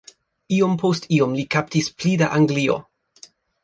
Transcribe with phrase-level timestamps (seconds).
[0.57, 2.83] Iom post iom li kaptis pli da Anglio.